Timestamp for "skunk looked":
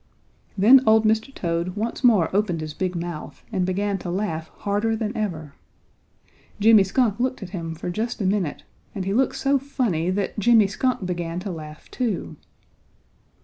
6.83-7.43